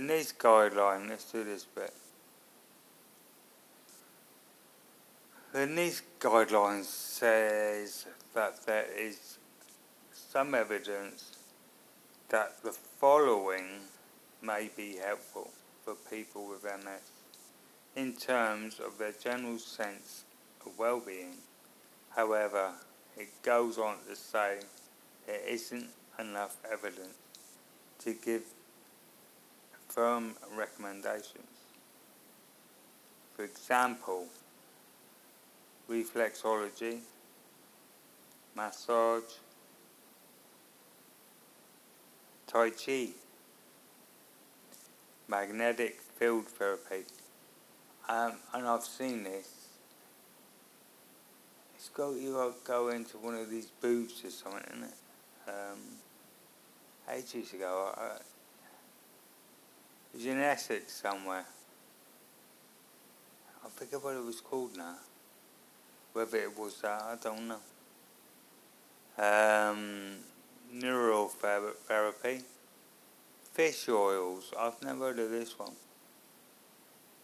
in 0.00 0.06
this 0.06 0.32
guideline, 0.32 1.10
let's 1.10 1.30
do 1.30 1.44
this 1.44 1.66
bit. 1.66 1.92
In 5.52 5.74
these 5.74 6.00
guidelines 6.18 6.84
says 6.84 8.06
that 8.34 8.64
there 8.64 8.86
is 8.98 9.36
some 10.10 10.54
evidence 10.54 11.36
that 12.30 12.62
the 12.62 12.72
following 12.72 13.66
may 14.40 14.70
be 14.74 14.96
helpful 15.04 15.50
for 15.84 15.94
people 16.10 16.48
with 16.48 16.64
MS 16.64 17.02
in 17.94 18.14
terms 18.14 18.80
of 18.80 18.96
their 18.96 19.12
general 19.12 19.58
sense 19.58 20.24
of 20.64 20.78
well-being. 20.78 21.34
However, 22.16 22.70
it 23.18 23.28
goes 23.42 23.76
on 23.76 23.96
to 24.08 24.16
say 24.16 24.60
there 25.26 25.46
isn't 25.46 25.90
enough 26.18 26.56
evidence 26.72 27.18
to 27.98 28.14
give 28.14 28.44
firm 29.90 30.34
recommendations. 30.56 31.46
For 33.36 33.44
example, 33.44 34.26
reflexology, 35.90 37.00
massage, 38.54 39.22
Tai 42.46 42.70
Chi, 42.70 43.08
magnetic 45.28 46.00
field 46.00 46.46
therapy. 46.46 47.04
Um, 48.08 48.32
and 48.54 48.66
I've 48.66 48.82
seen 48.82 49.22
this. 49.22 49.48
It's 51.76 51.88
got 51.88 52.10
you 52.10 52.32
to 52.32 52.52
go 52.64 52.88
into 52.88 53.18
one 53.18 53.36
of 53.36 53.48
these 53.48 53.68
booths 53.80 54.24
or 54.24 54.30
something, 54.30 54.62
isn't 54.72 54.84
it? 54.84 54.94
Um, 55.48 55.78
ages 57.12 57.52
ago, 57.54 57.92
I, 57.96 58.18
in 60.14 60.40
Essex 60.40 60.92
somewhere. 60.92 61.44
I 63.64 63.68
forget 63.68 64.02
what 64.02 64.16
it 64.16 64.24
was 64.24 64.40
called 64.40 64.76
now. 64.76 64.96
Whether 66.12 66.38
it 66.38 66.58
was 66.58 66.80
that, 66.82 67.02
I 67.02 67.16
don't 67.22 67.48
know. 67.48 67.60
Um, 69.18 70.16
neural 70.72 71.28
therapy. 71.28 72.42
Fish 73.52 73.88
oils. 73.88 74.52
I've 74.58 74.82
never 74.82 75.06
heard 75.06 75.18
of 75.18 75.30
this 75.30 75.58
one. 75.58 75.72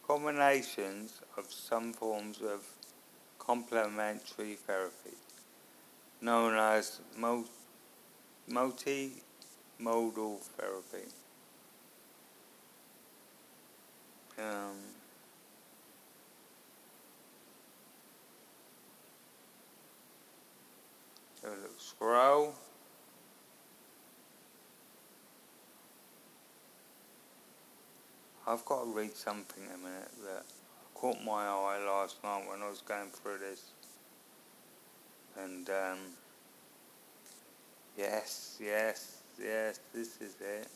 Combinations 0.06 1.20
of 1.36 1.52
some 1.52 1.92
forms 1.92 2.40
of 2.40 2.64
complementary 3.38 4.54
therapy, 4.54 5.16
known 6.20 6.56
as 6.56 7.00
multimodal 7.18 7.48
therapy. 10.58 11.08
Um, 14.38 14.76
a 21.44 21.48
scroll. 21.78 22.54
I've 28.46 28.64
got 28.64 28.84
to 28.84 28.90
read 28.90 29.16
something 29.16 29.64
in 29.64 29.70
a 29.70 29.78
minute 29.78 30.10
that 30.24 30.44
caught 30.94 31.22
my 31.24 31.46
eye 31.46 31.82
last 31.84 32.22
night 32.22 32.44
when 32.48 32.62
I 32.62 32.68
was 32.68 32.82
going 32.82 33.08
through 33.10 33.38
this. 33.38 33.62
And 35.42 35.68
um, 35.70 35.98
yes, 37.96 38.58
yes, 38.62 39.22
yes, 39.42 39.80
this 39.94 40.20
is 40.20 40.36
it. 40.40 40.68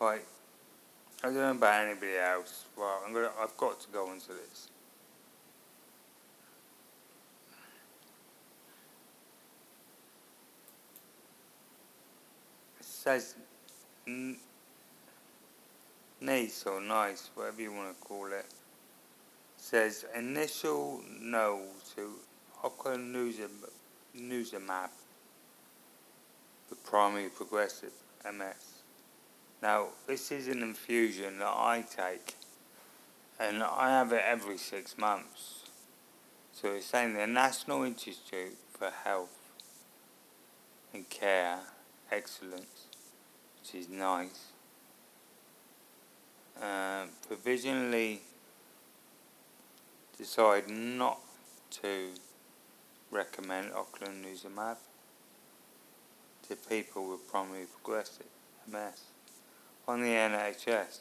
Right, 0.00 0.24
I 1.22 1.26
don't 1.26 1.34
know 1.34 1.50
about 1.50 1.84
anybody 1.86 2.16
else. 2.16 2.64
Well, 2.74 3.02
I'm 3.06 3.12
gonna, 3.12 3.28
I've 3.38 3.54
got 3.58 3.78
to 3.82 3.88
go 3.92 4.10
into 4.12 4.28
this. 4.28 4.68
It 12.80 12.86
says 12.86 13.34
nice 16.22 16.64
or 16.64 16.80
nice, 16.80 17.28
whatever 17.34 17.60
you 17.60 17.70
want 17.70 17.94
to 17.94 18.02
call 18.02 18.32
it, 18.32 18.46
says 19.58 20.06
initial 20.16 21.02
no 21.20 21.60
to 21.94 22.12
ocrelizumab, 22.64 23.50
the 26.70 26.76
primary 26.86 27.28
progressive 27.28 27.92
MS. 28.24 28.79
Now, 29.62 29.88
this 30.06 30.32
is 30.32 30.48
an 30.48 30.62
infusion 30.62 31.38
that 31.38 31.46
I 31.46 31.84
take, 31.88 32.36
and 33.38 33.62
I 33.62 33.90
have 33.90 34.12
it 34.12 34.22
every 34.26 34.56
six 34.56 34.96
months. 34.96 35.64
So 36.52 36.72
it's 36.72 36.86
saying 36.86 37.14
the 37.14 37.26
National 37.26 37.82
Institute 37.84 38.56
for 38.78 38.90
Health 38.90 39.36
and 40.92 41.08
Care 41.08 41.58
Excellence 42.10 42.86
which 43.60 43.82
is 43.82 43.88
NICE. 43.88 44.52
Uh, 46.60 47.04
provisionally 47.26 48.20
decide 50.18 50.68
not 50.68 51.18
to 51.70 52.08
recommend 53.10 53.70
ocrelizumab 53.72 54.76
to 56.46 56.56
people 56.56 57.10
with 57.10 57.30
primary 57.30 57.64
progressive 57.64 58.26
MS 58.70 59.04
on 59.90 60.00
the 60.02 60.06
NHS. 60.06 61.00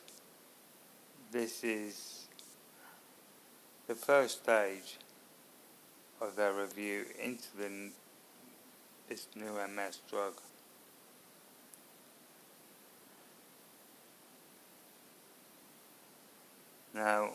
This 1.31 1.63
is 1.63 2.25
the 3.87 3.93
first 3.93 4.41
stage 4.41 4.97
of 6.19 6.35
their 6.35 6.53
review 6.53 7.05
into 7.23 7.55
the, 7.55 7.91
this 9.07 9.27
new 9.35 9.53
MS 9.75 9.99
drug. 10.09 10.33
Now, 16.95 17.33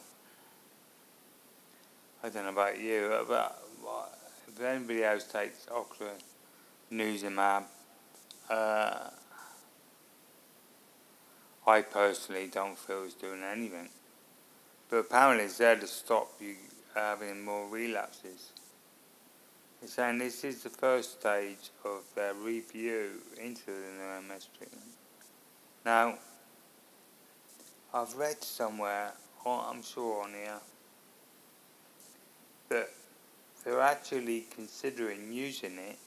I 2.25 2.31
don't 2.31 2.47
know 2.47 2.51
about 2.51 2.81
you, 2.81 3.12
but 3.29 3.62
if 4.49 4.61
anybody 4.61 5.05
else 5.05 5.23
takes 5.23 5.69
ocrelizumab, 6.90 7.62
uh, 8.51 9.11
I 11.66 11.83
personally 11.83 12.48
don't 12.53 12.79
feel 12.79 13.05
it's 13.05 13.14
doing 13.14 13.42
anything. 13.42 13.88
But 14.90 14.96
apparently 14.98 15.44
it's 15.46 15.59
there 15.59 15.77
to 15.77 15.87
stop 15.87 16.31
you 16.40 16.57
having 16.94 17.44
more 17.44 17.68
relapses. 17.68 18.53
It's 19.83 19.94
saying 19.94 20.18
this 20.18 20.44
is 20.44 20.62
the 20.62 20.70
first 20.70 21.20
stage 21.20 21.70
of 21.85 22.03
their 22.14 22.35
review 22.35 23.11
into 23.42 23.66
the 23.66 24.22
MS 24.29 24.48
treatment. 24.57 24.87
Now, 25.85 26.18
I've 27.92 28.14
read 28.14 28.42
somewhere 28.42 29.12
or 29.44 29.64
I'm 29.68 29.83
sure 29.83 30.24
on 30.24 30.31
here, 30.31 30.61
that 32.70 32.88
they're 33.64 33.81
actually 33.81 34.46
considering 34.55 35.33
using 35.33 35.79
it 35.79 35.98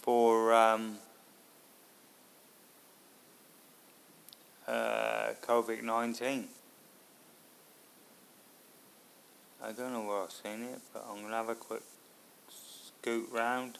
for 0.00 0.52
um, 0.52 0.96
uh, 4.68 5.32
COVID 5.40 5.82
19. 5.82 6.46
I 9.60 9.72
don't 9.72 9.92
know 9.92 10.02
where 10.02 10.22
I've 10.22 10.30
seen 10.30 10.62
it, 10.62 10.80
but 10.92 11.04
I'm 11.08 11.16
going 11.16 11.30
to 11.30 11.36
have 11.36 11.48
a 11.48 11.54
quick 11.54 11.82
scoot 12.48 13.28
round 13.32 13.78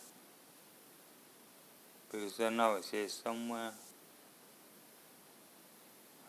because 2.11 2.41
I 2.41 2.49
know 2.49 2.77
it's 2.77 2.91
here 2.91 3.09
somewhere. 3.09 3.73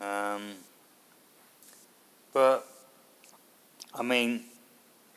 Um, 0.00 0.42
but, 2.32 2.66
I 3.94 4.02
mean, 4.02 4.44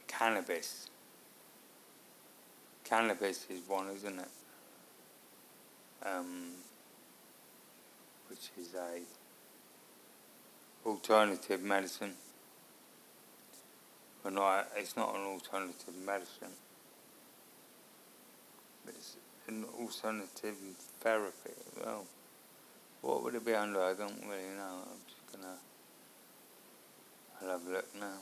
cannabis. 0.08 0.90
Cannabis 2.84 3.46
is 3.50 3.62
one, 3.68 3.90
isn't 3.90 4.20
it? 4.20 4.28
Um, 6.06 6.52
which 8.30 8.50
is 8.58 8.74
a 8.74 9.00
alternative 10.86 11.62
medicine. 11.62 12.14
But 14.24 14.34
not, 14.34 14.68
it's 14.78 14.96
not 14.96 15.16
an 15.16 15.22
alternative 15.22 15.96
medicine. 16.06 16.54
It's 18.88 19.18
an 19.48 19.66
alternative 19.80 20.56
therapy 21.02 21.52
as 21.52 21.86
well. 21.86 22.06
What 23.02 23.24
would 23.24 23.36
it 23.36 23.46
be 23.46 23.54
under? 23.54 23.82
I 23.82 23.94
don't 23.94 24.22
really 24.22 24.56
know. 24.56 24.80
I'm 24.86 25.02
just 25.08 25.32
gonna. 25.32 25.56
I'll 27.42 27.50
have 27.50 27.68
a 27.68 27.72
look 27.72 27.96
now. 28.00 28.18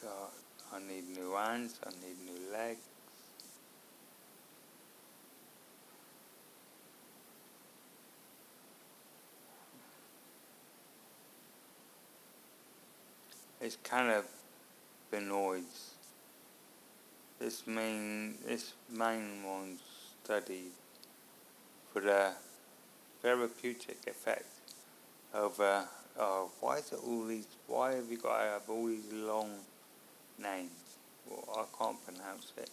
God, 0.00 0.30
I 0.72 0.78
need 0.78 1.08
new 1.14 1.34
hands, 1.34 1.78
I 1.84 1.90
need 1.90 2.16
new 2.24 2.52
legs. 2.52 2.89
It's 13.62 13.76
kind 13.84 14.10
of 14.10 14.24
benoids. 15.12 15.90
This 17.38 17.66
main, 17.66 18.36
this 18.46 18.72
main 18.90 19.42
one 19.44 19.76
studied 20.24 20.72
for 21.92 22.00
the 22.00 22.32
therapeutic 23.20 23.98
effect 24.06 24.46
over. 25.34 25.62
Uh, 25.62 25.84
oh, 26.18 26.50
why 26.60 26.78
is 26.78 26.90
it 26.92 27.00
all 27.06 27.26
these? 27.26 27.46
Why 27.66 27.96
have 27.96 28.10
you 28.10 28.16
got 28.16 28.40
have 28.40 28.62
all 28.68 28.86
these 28.86 29.12
long 29.12 29.50
names? 30.38 30.70
Well, 31.28 31.44
I 31.54 31.78
can't 31.78 32.02
pronounce 32.04 32.52
it. 32.56 32.70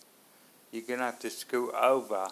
You're 0.72 0.84
gonna 0.88 1.04
have 1.04 1.20
to 1.20 1.30
scoot 1.30 1.74
over 1.74 2.28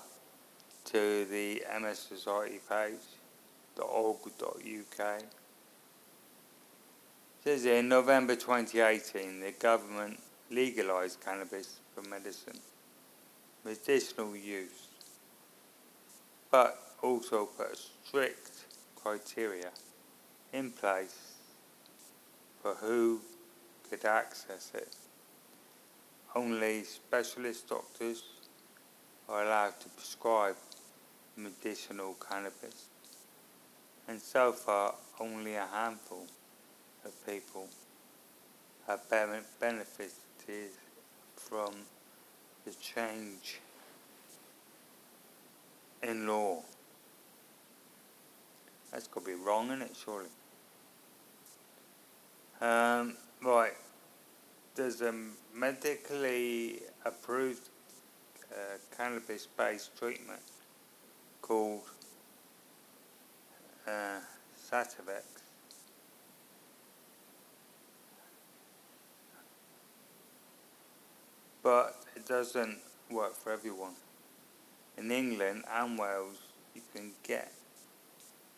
to 0.86 1.26
the 1.26 1.62
MS 1.78 2.00
Society 2.00 2.60
page, 2.70 3.00
.org.uk. 3.78 5.24
Says 7.46 7.64
here, 7.64 7.76
in 7.76 7.88
November 7.88 8.36
2018, 8.36 9.40
the 9.40 9.52
government 9.52 10.20
legalised 10.50 11.24
cannabis 11.24 11.80
for 11.94 12.02
medicine, 12.10 12.58
medicinal 13.64 14.36
use, 14.36 14.88
but 16.50 16.76
also 17.04 17.46
put 17.46 17.78
strict 18.04 18.66
criteria 18.96 19.70
in 20.54 20.72
place 20.72 21.34
for 22.64 22.74
who 22.74 23.22
could 23.92 24.04
access 24.06 24.72
it. 24.74 24.96
Only 26.36 26.84
specialist 26.84 27.70
doctors 27.70 28.24
are 29.30 29.44
allowed 29.44 29.80
to 29.82 29.90
prescribe 29.90 30.56
medicinal 31.38 32.16
cannabis, 32.28 32.88
and 34.08 34.20
so 34.20 34.52
far 34.52 34.96
only 35.20 35.54
a 35.54 35.68
handful 35.72 36.26
of 37.06 37.26
people 37.26 37.68
have 38.88 39.02
benefited 39.10 40.12
from 41.36 41.74
the 42.66 42.72
change 42.74 43.60
in 46.04 46.28
law. 46.28 46.62
That's 48.92 49.08
got 49.08 49.26
to 49.26 49.26
be 49.26 49.36
wrong, 49.36 49.68
isn't 49.68 49.82
it, 49.82 49.96
surely? 50.04 50.30
Um, 52.62 53.18
right. 53.44 53.74
There's 54.76 55.02
a 55.02 55.14
medically 55.54 56.82
approved 57.06 57.70
uh, 58.52 58.78
cannabis 58.96 59.48
based 59.58 59.98
treatment 59.98 60.42
called 61.42 61.82
uh, 63.88 64.20
Sativex 64.72 65.45
but 71.66 71.96
it 72.16 72.28
doesn't 72.28 72.78
work 73.10 73.36
for 73.36 73.52
everyone. 73.52 73.94
In 75.00 75.12
England 75.12 75.64
and 75.76 75.98
Wales, 75.98 76.38
you 76.76 76.82
can 76.94 77.12
get 77.24 77.52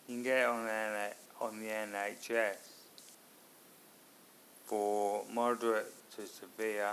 you 0.06 0.16
can 0.16 0.22
get 0.22 0.46
on 0.46 0.66
the, 0.66 1.10
on 1.40 1.58
the 1.58 1.68
NHS 1.68 2.56
for 4.66 5.24
moderate 5.32 5.90
to 6.16 6.26
severe 6.26 6.90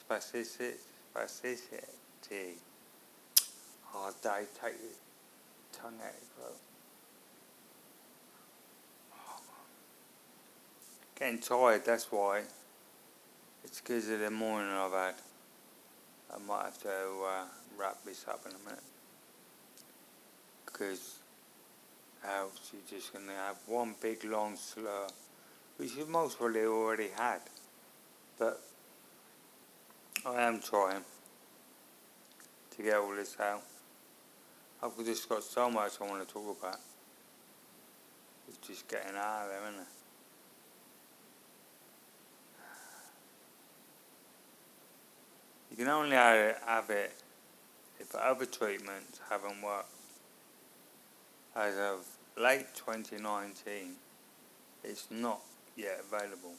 spasticity. 0.00 0.72
spasticity. 1.14 2.54
Oh, 3.94 4.10
Dave, 4.22 4.48
take 4.54 4.76
your 4.80 4.96
tongue 5.72 5.98
out 6.00 6.14
your 6.38 6.46
throat. 6.46 6.56
Getting 11.18 11.38
tired, 11.38 11.84
that's 11.84 12.10
why. 12.10 12.42
It's 13.64 13.80
because 13.80 14.08
of 14.08 14.20
the 14.20 14.30
morning 14.30 14.70
I've 14.70 14.92
had. 14.92 15.14
I 16.34 16.38
might 16.46 16.64
have 16.64 16.82
to 16.82 16.88
uh, 16.88 17.44
wrap 17.78 18.04
this 18.04 18.24
up 18.28 18.40
in 18.46 18.52
a 18.52 18.64
minute. 18.64 18.82
Because 20.66 21.18
else 22.26 22.72
you're 22.72 22.98
just 22.98 23.12
going 23.12 23.26
to 23.26 23.32
have 23.32 23.56
one 23.66 23.94
big 24.00 24.24
long 24.24 24.56
slur, 24.56 25.06
which 25.76 25.94
you 25.94 26.06
most 26.06 26.38
probably 26.38 26.64
already 26.64 27.08
had. 27.16 27.40
But 28.38 28.60
I 30.26 30.42
am 30.42 30.60
trying 30.60 31.04
to 32.76 32.82
get 32.82 32.96
all 32.96 33.14
this 33.14 33.36
out. 33.40 33.62
I've 34.82 34.96
just 35.04 35.28
got 35.28 35.42
so 35.42 35.70
much 35.70 35.92
I 36.00 36.04
want 36.04 36.26
to 36.26 36.32
talk 36.32 36.58
about. 36.60 36.78
It's 38.48 38.58
just 38.66 38.88
getting 38.88 39.16
out 39.16 39.44
of 39.44 39.48
there, 39.50 39.68
isn't 39.68 39.80
it? 39.80 39.97
You 45.78 45.84
can 45.84 45.94
only 45.94 46.16
have 46.16 46.90
it 46.90 47.12
if 48.00 48.12
other 48.12 48.46
treatments 48.46 49.20
haven't 49.30 49.62
worked. 49.62 49.92
As 51.54 51.76
of 51.76 52.04
late 52.36 52.66
2019, 52.74 53.92
it's 54.82 55.06
not 55.12 55.38
yet 55.76 56.00
available. 56.00 56.54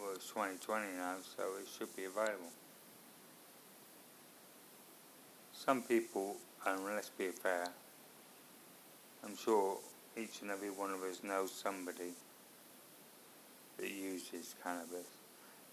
Well, 0.00 0.12
it's 0.14 0.26
2020 0.28 0.86
now, 0.96 1.16
so 1.36 1.42
it 1.60 1.68
should 1.78 1.94
be 1.94 2.04
available. 2.04 2.48
Some 5.52 5.82
people, 5.82 6.36
and 6.66 6.82
let's 6.86 7.10
be 7.10 7.28
fair, 7.28 7.68
I'm 9.22 9.36
sure 9.36 9.76
each 10.16 10.40
and 10.40 10.50
every 10.50 10.70
one 10.70 10.92
of 10.92 11.02
us 11.02 11.20
knows 11.22 11.52
somebody 11.52 12.14
that 13.76 13.90
uses 13.90 14.54
cannabis. 14.64 15.08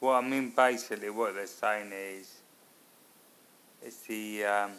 What 0.01 0.21
I 0.21 0.27
mean, 0.27 0.51
basically, 0.53 1.09
what 1.09 1.35
they're 1.35 1.47
saying 1.47 1.93
is 1.93 2.38
it's 3.83 3.97
the 4.07 4.43
um, 4.43 4.71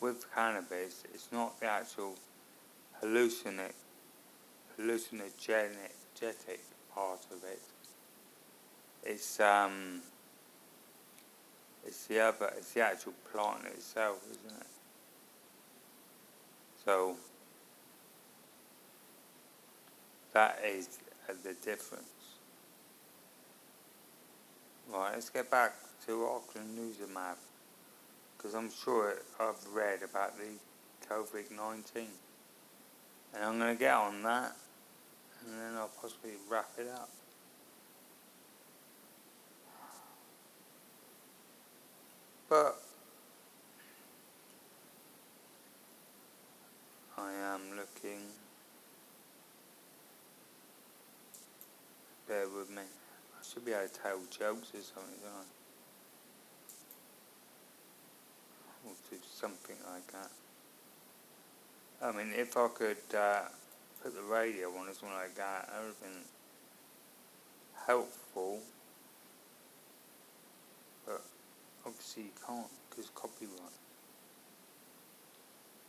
with 0.00 0.26
cannabis, 0.34 1.04
it's 1.14 1.28
not 1.30 1.58
the 1.60 1.66
actual 1.66 2.14
hallucinate, 3.02 3.74
hallucinogenic 4.78 5.92
part 6.94 7.20
of 7.30 7.44
it. 7.44 7.60
It's 9.04 9.40
um, 9.40 10.00
it's 11.86 12.06
the 12.06 12.20
other, 12.20 12.52
it's 12.56 12.72
the 12.72 12.80
actual 12.80 13.12
plant 13.32 13.64
itself, 13.66 14.18
isn't 14.30 14.60
it? 14.60 14.66
So 16.84 17.16
that 20.32 20.60
is 20.66 20.98
the 21.44 21.54
difference. 21.54 22.06
Right, 24.92 25.12
let's 25.14 25.30
get 25.30 25.50
back 25.50 25.74
to 26.06 26.26
Auckland 26.26 26.74
News 26.74 26.96
Map 27.14 27.38
because 28.36 28.54
I'm 28.54 28.70
sure 28.70 29.14
I've 29.38 29.54
read 29.72 30.02
about 30.02 30.32
the 30.36 30.48
COVID 31.08 31.50
19. 31.56 32.06
And 33.34 33.44
I'm 33.44 33.58
going 33.58 33.74
to 33.74 33.78
get 33.78 33.94
on 33.94 34.22
that 34.24 34.56
and 35.46 35.58
then 35.58 35.74
I'll 35.76 35.90
possibly 36.00 36.32
wrap 36.50 36.70
it 36.78 36.88
up. 36.92 37.08
But 42.48 42.76
I 47.16 47.32
am 47.32 47.60
looking. 47.76 48.20
Bear 52.28 52.46
with 52.48 52.70
me. 52.70 52.82
I 52.82 53.42
should 53.42 53.64
be 53.64 53.72
able 53.72 53.88
to 53.88 54.00
tell 54.00 54.18
jokes 54.30 54.70
or 54.74 54.82
something, 54.82 55.18
don't 55.22 55.32
I? 55.32 55.71
Or 58.84 58.92
do 59.10 59.16
something 59.30 59.76
like 59.92 60.06
that. 60.12 60.30
I 62.02 62.10
mean, 62.10 62.32
if 62.34 62.56
I 62.56 62.68
could 62.68 63.16
uh, 63.16 63.42
put 64.02 64.14
the 64.14 64.22
radio 64.22 64.68
on 64.70 64.88
or 64.88 64.94
something 64.94 65.16
like 65.16 65.36
that, 65.36 65.68
that 65.68 65.80
would 65.80 65.88
have 65.88 66.00
been 66.00 66.24
helpful. 67.86 68.58
But 71.06 71.22
obviously 71.86 72.24
you 72.24 72.30
can't 72.46 72.66
because 72.90 73.10
copyright. 73.14 73.78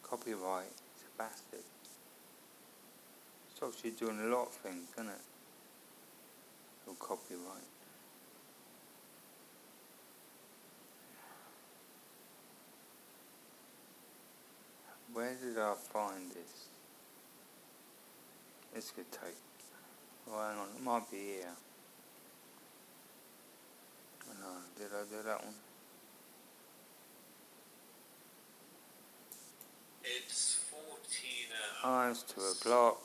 Copyright 0.04 0.66
is 0.66 1.04
a 1.04 1.18
bastard. 1.18 1.66
Stops 3.56 3.84
you 3.84 3.92
doing 3.92 4.20
a 4.20 4.28
lot 4.28 4.48
of 4.48 4.54
things, 4.54 4.88
doesn't 4.96 5.12
it? 5.12 5.22
Your 6.86 6.96
copyright. 6.96 7.73
I 15.64 15.76
find 15.76 16.30
this? 16.30 16.68
This 18.74 18.92
could 18.92 19.12
take. 19.12 19.38
Oh, 20.30 20.38
hang 20.38 20.58
on, 20.58 20.68
it 20.76 20.84
might 20.84 21.10
be 21.12 21.18
here. 21.18 21.56
Oh, 24.30 24.34
no, 24.42 24.48
did 24.78 24.92
I 24.94 25.04
do 25.04 25.24
that 25.28 25.44
one? 25.44 25.54
It's 30.04 30.60
14 30.70 30.90
uh, 31.86 31.88
Oh, 31.88 32.12
it's 32.12 32.24
two 32.24 32.42
o'clock. 32.42 33.02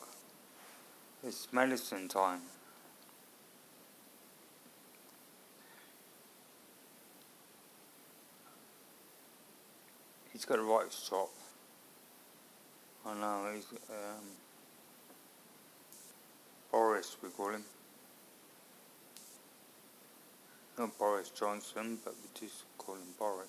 It's 1.25 1.53
medicine 1.53 2.09
time. 2.09 2.41
He's 10.33 10.45
got 10.45 10.59
a 10.59 10.63
right 10.63 10.93
shop. 10.93 11.31
I 13.09 13.15
know, 13.15 13.51
he's 13.55 13.65
um, 13.89 14.25
Boris, 16.71 17.17
we 17.23 17.31
call 17.31 17.51
him. 17.51 17.65
Not 20.79 20.99
Boris 20.99 21.31
Johnson, 21.31 21.99
but 22.05 22.15
we 22.15 22.41
just 22.41 22.65
call 22.77 22.97
him 22.97 23.03
Boris. 23.19 23.49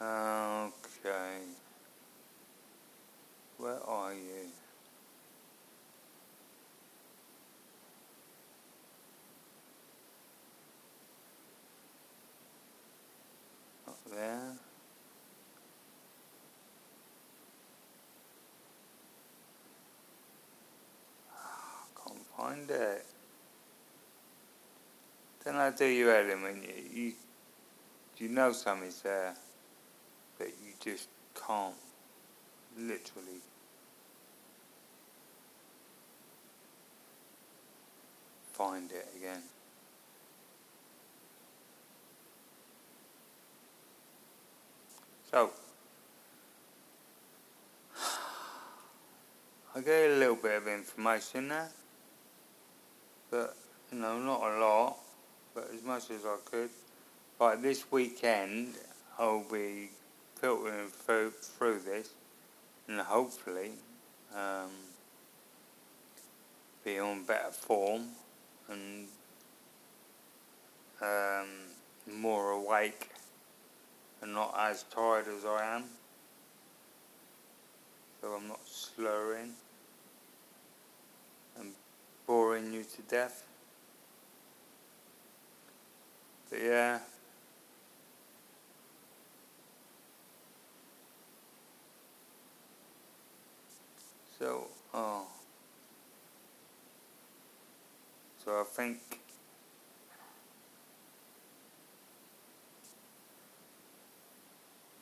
Okay. 0.00 1.40
Where 3.58 3.82
are 3.86 4.14
you? 4.14 4.63
There. 14.14 14.52
Can't 22.04 22.26
find 22.36 22.70
it. 22.70 23.06
Then 25.44 25.56
I 25.56 25.70
do 25.70 25.86
you 25.86 26.10
element. 26.10 26.64
You, 26.64 27.02
you, 27.02 27.12
you 28.18 28.28
know 28.28 28.52
something's 28.52 29.02
there 29.02 29.34
but 30.38 30.48
you 30.48 30.72
just 30.80 31.08
can't 31.46 31.74
literally 32.78 33.40
find 38.52 38.90
it 38.92 39.08
again. 39.16 39.42
So, 45.34 45.50
I 49.74 49.80
gave 49.80 50.12
a 50.12 50.14
little 50.14 50.36
bit 50.36 50.58
of 50.58 50.68
information 50.68 51.48
there, 51.48 51.70
but 53.32 53.56
you 53.90 53.98
know, 53.98 54.16
not 54.20 54.42
a 54.42 54.60
lot, 54.60 54.96
but 55.52 55.68
as 55.74 55.82
much 55.82 56.12
as 56.12 56.24
I 56.24 56.36
could. 56.44 56.70
Like 57.40 57.62
this 57.62 57.90
weekend, 57.90 58.74
I'll 59.18 59.42
be 59.50 59.90
filtering 60.36 60.86
through, 60.86 61.32
through 61.32 61.80
this 61.80 62.10
and 62.86 63.00
hopefully 63.00 63.72
um, 64.36 64.70
be 66.84 67.00
on 67.00 67.24
better 67.24 67.50
form 67.50 68.04
and 68.70 69.08
um, 71.02 71.48
more 72.20 72.52
awake 72.52 73.10
and 74.24 74.32
not 74.32 74.54
as 74.58 74.84
tired 74.84 75.26
as 75.28 75.44
I 75.44 75.76
am. 75.76 75.84
So 78.22 78.28
I'm 78.28 78.48
not 78.48 78.60
slurring 78.64 79.52
and 81.60 81.72
boring 82.26 82.72
you 82.72 82.84
to 82.84 83.02
death. 83.02 83.46
But 86.48 86.60
yeah. 86.62 87.00
So, 94.38 94.68
oh. 94.94 95.26
So 98.42 98.52
I 98.52 98.64
think 98.64 98.98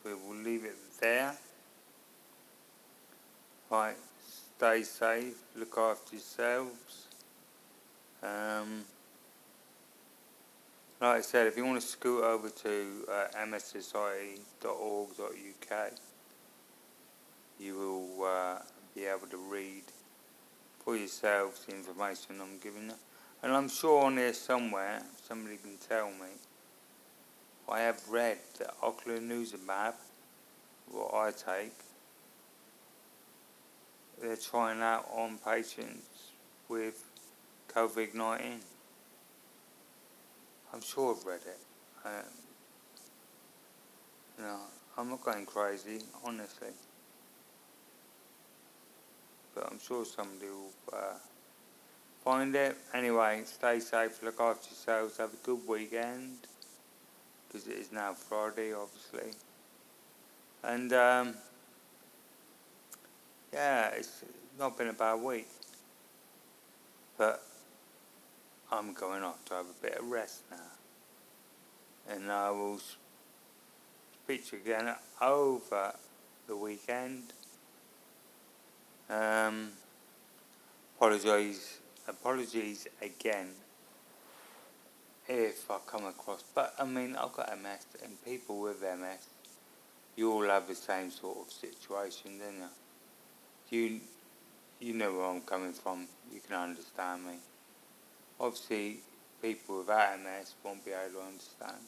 we 0.04 0.14
will 0.14 0.42
leave 0.42 0.64
it 0.64 0.76
there. 1.00 1.34
Right, 3.70 3.96
stay 4.72 4.82
safe, 4.84 5.34
look 5.56 5.76
after 5.76 6.16
yourselves. 6.16 7.08
Um, 8.22 8.84
like 11.00 11.18
I 11.18 11.20
said, 11.20 11.46
if 11.46 11.58
you 11.58 11.66
want 11.66 11.80
to 11.80 11.86
scoot 11.86 12.24
over 12.24 12.48
to 12.48 13.04
uh, 13.10 13.26
mssociety.org.uk, 13.44 15.92
you 17.60 17.74
will 17.74 18.24
uh, 18.24 18.60
be 18.94 19.04
able 19.04 19.26
to 19.26 19.36
read 19.36 19.82
for 20.82 20.96
yourselves 20.96 21.66
the 21.66 21.74
information 21.74 22.40
I'm 22.40 22.58
giving 22.62 22.84
you. 22.84 22.94
And 23.42 23.52
I'm 23.52 23.68
sure 23.68 24.04
on 24.04 24.14
there 24.14 24.32
somewhere, 24.32 25.02
somebody 25.28 25.56
can 25.56 25.76
tell 25.86 26.06
me, 26.06 26.28
I 27.68 27.80
have 27.80 28.00
read 28.08 28.38
that 28.58 28.80
ocrelizumab, 28.80 29.94
what 30.90 31.14
I 31.14 31.30
take, 31.30 31.74
they're 34.22 34.36
trying 34.36 34.80
out 34.80 35.06
on 35.12 35.38
patients 35.38 36.30
with 36.68 37.04
COVID-19. 37.74 38.60
I'm 40.72 40.80
sure 40.80 41.14
I've 41.14 41.26
read 41.26 41.40
it. 41.46 41.58
Um, 42.04 42.12
know, 44.38 44.60
I'm 44.96 45.10
not 45.10 45.22
going 45.22 45.44
crazy, 45.44 45.98
honestly 46.24 46.68
but 49.54 49.68
I'm 49.70 49.78
sure 49.78 50.04
somebody 50.04 50.46
will 50.46 50.72
uh, 50.92 51.14
find 52.24 52.54
it. 52.54 52.76
Anyway, 52.94 53.42
stay 53.44 53.80
safe, 53.80 54.22
look 54.22 54.40
after 54.40 54.68
yourselves, 54.68 55.18
have 55.18 55.32
a 55.32 55.46
good 55.46 55.60
weekend, 55.66 56.38
because 57.46 57.66
it 57.66 57.76
is 57.76 57.92
now 57.92 58.14
Friday, 58.14 58.72
obviously. 58.72 59.32
And 60.62 60.92
um, 60.92 61.34
yeah, 63.52 63.88
it's 63.90 64.24
not 64.58 64.76
been 64.78 64.88
a 64.88 64.92
bad 64.92 65.20
week, 65.20 65.48
but 67.18 67.42
I'm 68.70 68.94
going 68.94 69.22
off 69.22 69.44
to 69.46 69.54
have 69.54 69.66
a 69.66 69.82
bit 69.82 69.98
of 69.98 70.08
rest 70.08 70.42
now. 70.50 70.56
And 72.14 72.32
I 72.32 72.50
will 72.50 72.80
speak 74.24 74.48
to 74.50 74.56
you 74.56 74.62
again 74.62 74.94
over 75.20 75.94
the 76.48 76.56
weekend. 76.56 77.24
Um, 79.10 79.68
apologize, 80.96 81.78
apologies 82.08 82.88
again 83.00 83.48
if 85.28 85.70
I 85.70 85.78
come 85.86 86.06
across, 86.06 86.42
but 86.54 86.74
I 86.78 86.84
mean, 86.84 87.14
I've 87.16 87.32
got 87.32 87.50
MS, 87.62 87.86
and 88.04 88.22
people 88.24 88.60
with 88.60 88.82
MS, 88.82 89.26
you 90.16 90.32
all 90.32 90.44
have 90.44 90.66
the 90.66 90.74
same 90.74 91.10
sort 91.10 91.38
of 91.38 91.52
situation, 91.52 92.38
don't 92.38 92.56
you? 92.56 92.81
You, 93.72 94.00
you 94.80 94.92
know 94.92 95.14
where 95.14 95.24
I'm 95.24 95.40
coming 95.40 95.72
from, 95.72 96.06
you 96.30 96.40
can 96.46 96.56
understand 96.56 97.24
me. 97.24 97.36
Obviously, 98.38 98.98
people 99.40 99.78
without 99.78 100.20
MS 100.20 100.56
won't 100.62 100.84
be 100.84 100.90
able 100.90 101.20
to 101.20 101.26
understand. 101.26 101.78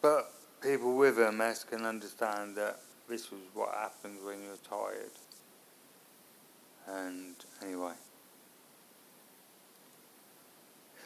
But 0.00 0.30
people 0.62 0.94
with 0.96 1.18
MS 1.18 1.64
can 1.68 1.84
understand 1.84 2.54
that 2.54 2.78
this 3.08 3.32
was 3.32 3.40
what 3.52 3.74
happens 3.74 4.24
when 4.24 4.36
you're 4.44 4.56
tired. 4.68 5.10
And 6.86 7.34
anyway, 7.60 7.94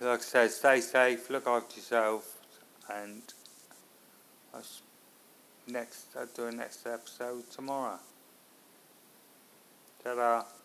like 0.03 0.19
I 0.19 0.23
said, 0.23 0.51
stay 0.51 0.81
safe, 0.83 1.31
look 1.31 1.47
after 1.47 1.77
yourself, 1.77 2.37
and 2.93 3.23
I'll 4.53 4.63
next 5.67 6.09
I'll 6.19 6.27
do 6.27 6.49
a 6.49 6.53
next 6.53 6.87
episode 6.87 7.51
tomorrow. 7.51 7.99
Ta-da. 10.09 10.58